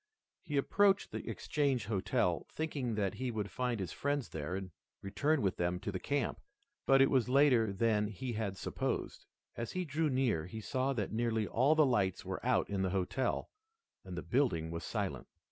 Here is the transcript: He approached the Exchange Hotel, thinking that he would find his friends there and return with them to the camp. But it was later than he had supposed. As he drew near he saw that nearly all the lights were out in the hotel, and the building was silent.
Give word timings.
He 0.41 0.57
approached 0.57 1.11
the 1.11 1.29
Exchange 1.29 1.85
Hotel, 1.85 2.47
thinking 2.51 2.95
that 2.95 3.13
he 3.13 3.29
would 3.29 3.51
find 3.51 3.79
his 3.79 3.91
friends 3.91 4.29
there 4.29 4.55
and 4.55 4.71
return 5.03 5.43
with 5.43 5.57
them 5.57 5.79
to 5.79 5.91
the 5.91 5.99
camp. 5.99 6.41
But 6.87 7.03
it 7.03 7.11
was 7.11 7.29
later 7.29 7.71
than 7.71 8.07
he 8.07 8.33
had 8.33 8.57
supposed. 8.57 9.27
As 9.55 9.73
he 9.73 9.85
drew 9.85 10.09
near 10.09 10.47
he 10.47 10.59
saw 10.59 10.93
that 10.93 11.11
nearly 11.11 11.45
all 11.45 11.75
the 11.75 11.85
lights 11.85 12.25
were 12.25 12.43
out 12.43 12.67
in 12.67 12.81
the 12.81 12.89
hotel, 12.89 13.51
and 14.03 14.17
the 14.17 14.23
building 14.23 14.71
was 14.71 14.83
silent. 14.83 15.27